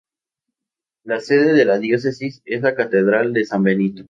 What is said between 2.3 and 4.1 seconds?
es la Catedral de San Benito.